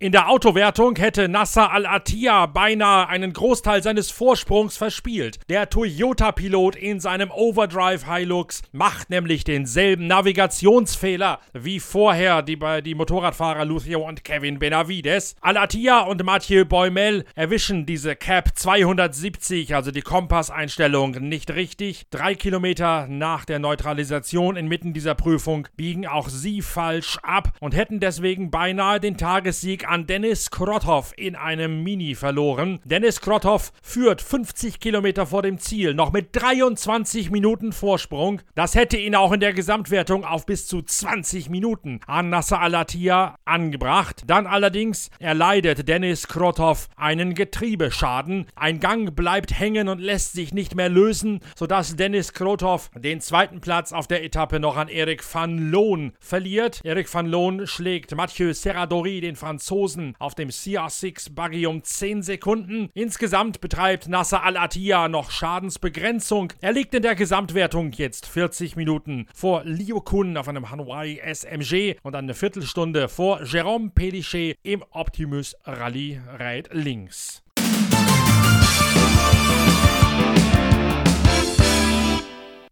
In 0.03 0.13
der 0.13 0.31
Autowertung 0.31 0.97
hätte 0.97 1.29
Nasser 1.29 1.73
Al-Attiyah 1.73 2.47
beinahe 2.47 3.07
einen 3.09 3.35
Großteil 3.35 3.83
seines 3.83 4.11
Vorsprungs 4.11 4.79
verspielt. 4.79 5.41
Der 5.51 5.69
Toyota-Pilot 5.69 6.75
in 6.75 7.01
seinem 7.01 7.31
Overdrive 7.31 8.11
Hilux 8.11 8.63
macht 8.73 9.11
nämlich 9.11 9.45
denselben 9.45 10.07
Navigationsfehler 10.07 11.39
wie 11.53 11.81
vorher 11.81 12.41
die, 12.41 12.59
die 12.83 12.95
Motorradfahrer 12.95 13.67
Lucio 13.67 14.01
und 14.09 14.25
Kevin 14.25 14.59
Benavides. 14.59 15.37
Al-Attiyah 15.43 16.01
und 16.05 16.25
Mathieu 16.25 16.65
Boimel 16.65 17.27
erwischen 17.35 17.85
diese 17.85 18.17
Cap 18.17 18.57
270, 18.57 19.75
also 19.75 19.91
die 19.91 20.01
Kompasseinstellung, 20.01 21.11
nicht 21.29 21.51
richtig. 21.51 22.07
Drei 22.09 22.35
Kilometer 22.35 23.07
nach 23.07 23.45
der 23.45 23.59
Neutralisation 23.59 24.57
inmitten 24.57 24.95
dieser 24.95 25.15
Prüfung 25.15 25.69
biegen 25.77 26.07
auch 26.07 26.31
sie 26.31 26.63
falsch 26.63 27.19
ab 27.23 27.53
und 27.61 27.77
hätten 27.77 28.01
deswegen 28.01 28.51
beinahe 28.51 28.99
den 28.99 29.19
Tagessieg 29.19 29.90
an 29.91 30.07
Dennis 30.07 30.53
Krothoff 30.53 31.13
in 31.17 31.35
einem 31.35 31.83
Mini 31.83 32.15
verloren. 32.15 32.79
Dennis 32.85 33.21
Krothoff 33.21 33.73
führt 33.83 34.23
50 34.23 34.79
Kilometer 34.79 35.27
vor 35.27 35.43
dem 35.43 35.59
Ziel, 35.59 35.95
noch 35.95 36.13
mit 36.13 36.29
23 36.31 37.33
Minuten 37.33 37.73
Vorsprung. 37.73 38.41
Das 38.55 38.77
hätte 38.77 38.97
ihn 38.97 39.17
auch 39.17 39.33
in 39.33 39.41
der 39.41 39.53
Gesamtwertung 39.53 40.25
auf 40.25 40.47
bis 40.47 40.69
zu 40.69 40.81
20 40.81 41.51
Minuten 41.51 41.99
an 42.07 42.31
Nasser 42.31 42.61
Alatia 42.61 43.35
angebracht. 43.45 44.23
Dann 44.29 44.47
allerdings 44.47 45.11
erleidet 45.19 45.89
Dennis 45.89 46.29
Krothoff 46.29 46.89
einen 46.95 47.35
Getriebeschaden. 47.35 48.47
Ein 48.55 48.79
Gang 48.79 49.17
bleibt 49.17 49.59
hängen 49.59 49.89
und 49.89 49.99
lässt 49.99 50.35
sich 50.35 50.55
nicht 50.55 50.77
mehr 50.77 50.89
lösen, 50.89 51.41
sodass 51.57 51.97
Dennis 51.97 52.33
Krothoff 52.33 52.93
den 52.97 53.21
zweiten 53.21 53.61
Platz 53.61 53.93
auf 53.93 54.07
der 54.07 54.23
Etappe 54.23 54.61
noch 54.61 54.77
an 54.77 54.87
Erik 54.87 55.25
van 55.35 55.73
Loon 55.73 56.13
verliert. 56.21 56.81
Erik 56.85 57.13
van 57.13 57.27
Loon 57.27 57.67
schlägt 57.67 58.15
Mathieu 58.15 58.53
Serradori, 58.53 59.21
den 59.21 59.35
Franzosen, 59.35 59.80
Franzosen 59.81 60.15
auf 60.19 60.35
dem 60.35 60.51
CR6 60.51 61.35
Buggy 61.35 61.67
um 61.67 61.83
10 61.83 62.23
Sekunden. 62.23 62.91
Insgesamt 62.93 63.61
betreibt 63.61 64.09
Nasser 64.09 64.43
Al-Attiyah 64.43 65.09
noch 65.09 65.31
Schadensbegrenzung. 65.31 66.53
Er 66.61 66.73
liegt 66.73 66.95
in 66.95 67.03
der 67.03 67.15
Gesamtwertung 67.15 67.93
jetzt 67.93 68.27
40 68.27 68.77
Minuten 68.77 69.27
vor 69.35 69.63
Liu 69.65 70.01
Kun 70.01 70.37
auf 70.37 70.49
einem 70.49 70.71
Hawaii 70.71 71.19
SMG 71.25 71.97
und 72.03 72.15
eine 72.15 72.35
Viertelstunde 72.35 73.09
vor 73.09 73.41
Jérôme 73.41 73.93
Pélichet 73.95 74.57
im 74.63 74.85
Optimus 74.91 75.57
Rallye 75.65 76.21
Ride 76.39 76.71
links. 76.73 77.43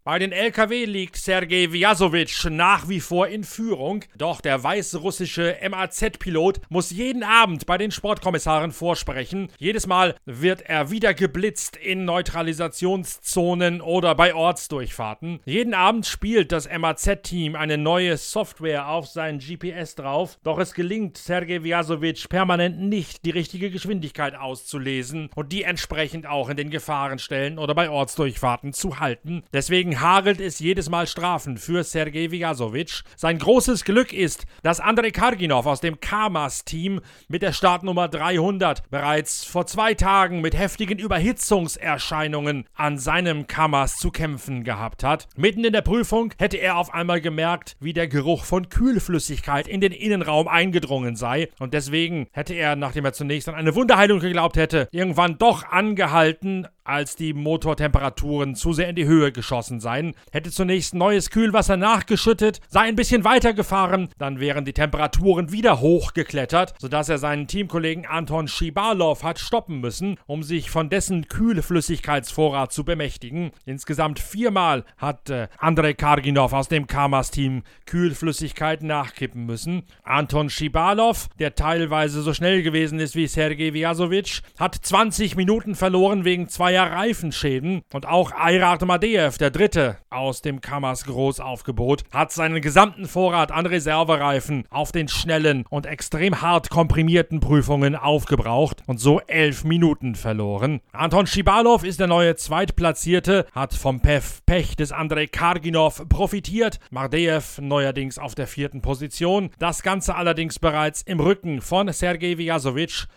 Bei 0.08 0.18
den 0.18 0.32
LKW 0.32 0.86
liegt 0.86 1.18
Sergei 1.18 1.70
Vyasovic 1.70 2.46
nach 2.48 2.88
wie 2.88 3.00
vor 3.00 3.28
in 3.28 3.44
Führung, 3.44 4.06
doch 4.16 4.40
der 4.40 4.64
weißrussische 4.64 5.58
MAZ-Pilot 5.68 6.62
muss 6.70 6.88
jeden 6.88 7.22
Abend 7.22 7.66
bei 7.66 7.76
den 7.76 7.90
Sportkommissaren 7.90 8.72
vorsprechen. 8.72 9.50
Jedes 9.58 9.86
Mal 9.86 10.14
wird 10.24 10.62
er 10.62 10.90
wieder 10.90 11.12
geblitzt 11.12 11.76
in 11.76 12.06
Neutralisationszonen 12.06 13.82
oder 13.82 14.14
bei 14.14 14.34
Ortsdurchfahrten. 14.34 15.40
Jeden 15.44 15.74
Abend 15.74 16.06
spielt 16.06 16.52
das 16.52 16.70
MAZ-Team 16.74 17.54
eine 17.54 17.76
neue 17.76 18.16
Software 18.16 18.88
auf 18.88 19.08
sein 19.08 19.40
GPS 19.40 19.94
drauf, 19.94 20.38
doch 20.42 20.58
es 20.58 20.72
gelingt 20.72 21.18
Sergei 21.18 21.62
Vyasovic 21.62 22.30
permanent 22.30 22.80
nicht, 22.80 23.26
die 23.26 23.30
richtige 23.30 23.70
Geschwindigkeit 23.70 24.34
auszulesen 24.34 25.28
und 25.34 25.52
die 25.52 25.64
entsprechend 25.64 26.26
auch 26.26 26.48
in 26.48 26.56
den 26.56 26.70
Gefahrenstellen 26.70 27.58
oder 27.58 27.74
bei 27.74 27.90
Ortsdurchfahrten 27.90 28.72
zu 28.72 29.00
halten. 29.00 29.42
Deswegen 29.52 29.97
hagelt 30.00 30.40
es 30.40 30.58
jedes 30.58 30.88
Mal 30.88 31.06
Strafen 31.06 31.58
für 31.58 31.84
Sergei 31.84 32.30
Vigasovic. 32.30 33.02
Sein 33.16 33.38
großes 33.38 33.84
Glück 33.84 34.12
ist, 34.12 34.46
dass 34.62 34.80
Andrei 34.80 35.10
Karginov 35.10 35.66
aus 35.66 35.80
dem 35.80 36.00
Kamas-Team 36.00 37.00
mit 37.28 37.42
der 37.42 37.52
Startnummer 37.52 38.08
300 38.08 38.88
bereits 38.90 39.44
vor 39.44 39.66
zwei 39.66 39.94
Tagen 39.94 40.40
mit 40.40 40.56
heftigen 40.56 40.98
Überhitzungserscheinungen 40.98 42.66
an 42.74 42.98
seinem 42.98 43.46
Kamas 43.46 43.96
zu 43.96 44.10
kämpfen 44.10 44.64
gehabt 44.64 45.04
hat. 45.04 45.28
Mitten 45.36 45.64
in 45.64 45.72
der 45.72 45.82
Prüfung 45.82 46.32
hätte 46.38 46.56
er 46.56 46.76
auf 46.76 46.92
einmal 46.92 47.20
gemerkt, 47.20 47.76
wie 47.80 47.92
der 47.92 48.08
Geruch 48.08 48.44
von 48.44 48.68
Kühlflüssigkeit 48.68 49.68
in 49.68 49.80
den 49.80 49.92
Innenraum 49.92 50.48
eingedrungen 50.48 51.16
sei 51.16 51.48
und 51.58 51.74
deswegen 51.74 52.28
hätte 52.32 52.54
er, 52.54 52.76
nachdem 52.76 53.04
er 53.04 53.12
zunächst 53.12 53.48
an 53.48 53.54
eine 53.54 53.74
Wunderheilung 53.74 54.20
geglaubt 54.20 54.56
hätte, 54.56 54.88
irgendwann 54.92 55.38
doch 55.38 55.64
angehalten, 55.68 56.66
als 56.88 57.16
die 57.16 57.34
Motortemperaturen 57.34 58.54
zu 58.54 58.72
sehr 58.72 58.88
in 58.88 58.96
die 58.96 59.04
Höhe 59.04 59.30
geschossen 59.30 59.78
seien, 59.78 60.14
hätte 60.32 60.50
zunächst 60.50 60.94
neues 60.94 61.28
Kühlwasser 61.28 61.76
nachgeschüttet, 61.76 62.60
sei 62.68 62.80
ein 62.80 62.96
bisschen 62.96 63.24
weitergefahren, 63.24 64.08
dann 64.18 64.40
wären 64.40 64.64
die 64.64 64.72
Temperaturen 64.72 65.52
wieder 65.52 65.80
hochgeklettert, 65.80 66.74
sodass 66.78 67.10
er 67.10 67.18
seinen 67.18 67.46
Teamkollegen 67.46 68.06
Anton 68.06 68.48
Schibalov 68.48 69.22
hat 69.22 69.38
stoppen 69.38 69.80
müssen, 69.80 70.16
um 70.26 70.42
sich 70.42 70.70
von 70.70 70.88
dessen 70.88 71.28
Kühlflüssigkeitsvorrat 71.28 72.72
zu 72.72 72.84
bemächtigen. 72.84 73.50
Insgesamt 73.66 74.18
viermal 74.18 74.84
hat 74.96 75.28
äh, 75.28 75.48
Andrei 75.58 75.92
Karginov 75.92 76.54
aus 76.54 76.68
dem 76.68 76.86
Kamas-Team 76.86 77.64
Kühlflüssigkeit 77.84 78.82
nachkippen 78.82 79.44
müssen. 79.44 79.82
Anton 80.04 80.48
Schibalov, 80.48 81.28
der 81.38 81.54
teilweise 81.54 82.22
so 82.22 82.32
schnell 82.32 82.62
gewesen 82.62 82.98
ist 82.98 83.14
wie 83.14 83.26
Sergei 83.26 83.74
Vyasovic, 83.74 84.40
hat 84.58 84.74
20 84.74 85.36
Minuten 85.36 85.74
verloren 85.74 86.24
wegen 86.24 86.48
zweier 86.48 86.77
ja 86.78 86.84
Reifenschäden 86.84 87.82
und 87.92 88.06
auch 88.06 88.30
Ayrat 88.30 88.86
Madeev, 88.86 89.36
der 89.36 89.50
Dritte 89.50 89.96
aus 90.10 90.42
dem 90.42 90.60
Kammers 90.60 91.06
Großaufgebot, 91.06 92.04
hat 92.12 92.30
seinen 92.30 92.62
gesamten 92.62 93.06
Vorrat 93.06 93.50
an 93.50 93.66
Reservereifen 93.66 94.64
auf 94.70 94.92
den 94.92 95.08
schnellen 95.08 95.64
und 95.70 95.86
extrem 95.86 96.40
hart 96.40 96.70
komprimierten 96.70 97.40
Prüfungen 97.40 97.96
aufgebraucht 97.96 98.84
und 98.86 99.00
so 99.00 99.18
elf 99.26 99.64
Minuten 99.64 100.14
verloren. 100.14 100.80
Anton 100.92 101.26
Schibalov 101.26 101.82
ist 101.82 101.98
der 101.98 102.06
neue 102.06 102.36
Zweitplatzierte, 102.36 103.46
hat 103.52 103.74
vom 103.74 104.00
Pech 104.00 104.76
des 104.76 104.92
Andrei 104.92 105.26
Karginov 105.26 106.08
profitiert, 106.08 106.78
Mardeev 106.90 107.60
neuerdings 107.60 108.20
auf 108.20 108.36
der 108.36 108.46
vierten 108.46 108.82
Position, 108.82 109.50
das 109.58 109.82
Ganze 109.82 110.14
allerdings 110.14 110.60
bereits 110.60 111.02
im 111.02 111.18
Rücken 111.18 111.60
von 111.60 111.92
Sergei 111.92 112.38
Vyasovic, 112.38 113.08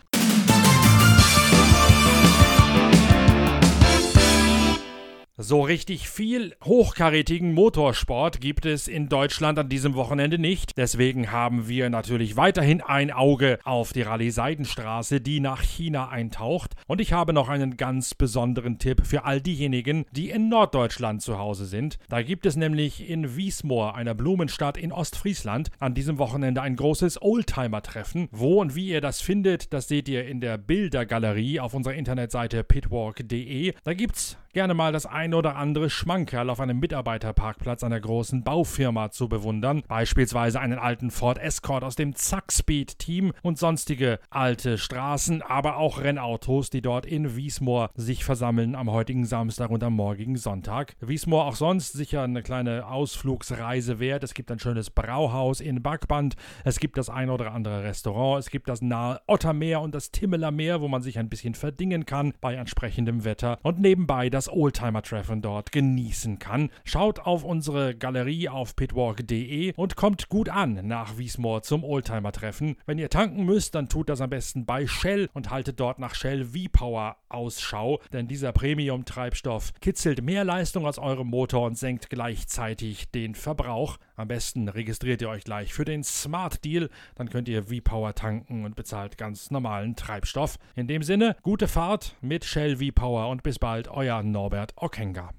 So 5.42 5.62
richtig 5.62 6.08
viel 6.08 6.54
hochkarätigen 6.62 7.52
Motorsport 7.52 8.40
gibt 8.40 8.64
es 8.64 8.86
in 8.86 9.08
Deutschland 9.08 9.58
an 9.58 9.68
diesem 9.68 9.94
Wochenende 9.94 10.38
nicht. 10.38 10.76
Deswegen 10.76 11.32
haben 11.32 11.66
wir 11.66 11.90
natürlich 11.90 12.36
weiterhin 12.36 12.80
ein 12.80 13.10
Auge 13.10 13.58
auf 13.64 13.92
die 13.92 14.02
Rallye 14.02 14.30
Seidenstraße, 14.30 15.20
die 15.20 15.40
nach 15.40 15.60
China 15.60 16.10
eintaucht. 16.10 16.76
Und 16.86 17.00
ich 17.00 17.12
habe 17.12 17.32
noch 17.32 17.48
einen 17.48 17.76
ganz 17.76 18.14
besonderen 18.14 18.78
Tipp 18.78 19.04
für 19.04 19.24
all 19.24 19.40
diejenigen, 19.40 20.04
die 20.12 20.30
in 20.30 20.48
Norddeutschland 20.48 21.22
zu 21.22 21.38
Hause 21.38 21.66
sind. 21.66 21.98
Da 22.08 22.22
gibt 22.22 22.46
es 22.46 22.54
nämlich 22.54 23.10
in 23.10 23.34
Wiesmoor, 23.34 23.96
einer 23.96 24.14
Blumenstadt 24.14 24.76
in 24.76 24.92
Ostfriesland, 24.92 25.70
an 25.80 25.94
diesem 25.94 26.18
Wochenende 26.18 26.62
ein 26.62 26.76
großes 26.76 27.20
Oldtimer-Treffen. 27.20 28.28
Wo 28.30 28.60
und 28.60 28.76
wie 28.76 28.86
ihr 28.86 29.00
das 29.00 29.20
findet, 29.20 29.72
das 29.72 29.88
seht 29.88 30.08
ihr 30.08 30.24
in 30.24 30.40
der 30.40 30.56
Bildergalerie 30.56 31.58
auf 31.58 31.74
unserer 31.74 31.94
Internetseite 31.94 32.62
pitwalk.de. 32.62 33.74
Da 33.82 33.94
gibt's 33.94 34.36
gerne 34.52 34.74
mal 34.74 34.92
das 34.92 35.06
ein 35.06 35.32
oder 35.32 35.56
andere 35.56 35.88
Schmankerl 35.88 36.50
auf 36.50 36.60
einem 36.60 36.78
Mitarbeiterparkplatz 36.78 37.82
einer 37.84 38.00
großen 38.00 38.44
Baufirma 38.44 39.10
zu 39.10 39.28
bewundern, 39.28 39.82
beispielsweise 39.88 40.60
einen 40.60 40.78
alten 40.78 41.10
Ford 41.10 41.38
Escort 41.38 41.84
aus 41.84 41.96
dem 41.96 42.14
Zackspeed-Team 42.14 43.32
und 43.42 43.58
sonstige 43.58 44.18
alte 44.30 44.76
Straßen, 44.76 45.40
aber 45.42 45.76
auch 45.78 46.00
Rennautos, 46.00 46.68
die 46.68 46.82
dort 46.82 47.06
in 47.06 47.34
Wiesmoor 47.34 47.90
sich 47.94 48.24
versammeln 48.24 48.74
am 48.74 48.90
heutigen 48.90 49.24
Samstag 49.24 49.70
und 49.70 49.82
am 49.82 49.94
morgigen 49.94 50.36
Sonntag. 50.36 50.96
Wiesmoor 51.00 51.46
auch 51.46 51.56
sonst 51.56 51.92
sicher 51.92 52.22
eine 52.22 52.42
kleine 52.42 52.86
Ausflugsreise 52.86 54.00
wert. 54.00 54.22
Es 54.22 54.34
gibt 54.34 54.50
ein 54.50 54.58
schönes 54.58 54.90
Brauhaus 54.90 55.60
in 55.60 55.82
Backband, 55.82 56.36
es 56.64 56.78
gibt 56.78 56.98
das 56.98 57.08
ein 57.08 57.30
oder 57.30 57.52
andere 57.52 57.84
Restaurant, 57.84 58.40
es 58.40 58.50
gibt 58.50 58.68
das 58.68 58.82
nahe 58.82 59.20
Ottermeer 59.26 59.80
und 59.80 59.94
das 59.94 60.10
Timmeler 60.10 60.50
Meer, 60.50 60.80
wo 60.80 60.88
man 60.88 61.02
sich 61.02 61.18
ein 61.18 61.30
bisschen 61.30 61.54
verdingen 61.54 62.04
kann 62.04 62.34
bei 62.40 62.54
entsprechendem 62.54 63.24
Wetter 63.24 63.58
und 63.62 63.80
nebenbei 63.80 64.28
das 64.28 64.41
das 64.42 64.52
Oldtimer-Treffen 64.52 65.40
dort 65.40 65.70
genießen 65.70 66.40
kann. 66.40 66.70
Schaut 66.82 67.20
auf 67.20 67.44
unsere 67.44 67.94
Galerie 67.94 68.48
auf 68.48 68.74
pitwalk.de 68.74 69.72
und 69.76 69.94
kommt 69.94 70.28
gut 70.28 70.48
an 70.48 70.80
nach 70.82 71.16
Wiesmoor 71.16 71.62
zum 71.62 71.84
Oldtimer-Treffen. 71.84 72.76
Wenn 72.84 72.98
ihr 72.98 73.08
tanken 73.08 73.44
müsst, 73.44 73.76
dann 73.76 73.88
tut 73.88 74.08
das 74.08 74.20
am 74.20 74.30
besten 74.30 74.66
bei 74.66 74.88
Shell 74.88 75.28
und 75.32 75.50
haltet 75.50 75.78
dort 75.78 76.00
nach 76.00 76.16
Shell 76.16 76.46
V-Power 76.46 77.18
Ausschau, 77.28 78.00
denn 78.12 78.26
dieser 78.26 78.52
Premium-Treibstoff 78.52 79.72
kitzelt 79.80 80.22
mehr 80.22 80.44
Leistung 80.44 80.86
als 80.86 80.98
eurem 80.98 81.28
Motor 81.28 81.66
und 81.66 81.78
senkt 81.78 82.10
gleichzeitig 82.10 83.10
den 83.10 83.36
Verbrauch. 83.36 83.98
Am 84.16 84.28
besten 84.28 84.68
registriert 84.68 85.22
ihr 85.22 85.28
euch 85.28 85.44
gleich 85.44 85.72
für 85.72 85.84
den 85.84 86.04
Smart 86.04 86.64
Deal, 86.64 86.90
dann 87.14 87.30
könnt 87.30 87.48
ihr 87.48 87.64
V-Power 87.64 88.14
tanken 88.14 88.64
und 88.64 88.76
bezahlt 88.76 89.16
ganz 89.16 89.50
normalen 89.50 89.96
Treibstoff. 89.96 90.58
In 90.76 90.86
dem 90.86 91.02
Sinne, 91.02 91.36
gute 91.42 91.66
Fahrt 91.66 92.16
mit 92.20 92.44
Shell 92.44 92.76
V-Power 92.76 93.28
und 93.28 93.42
bis 93.42 93.58
bald, 93.58 93.88
euer 93.88 94.22
Norbert 94.22 94.74
Ockenga. 94.76 95.30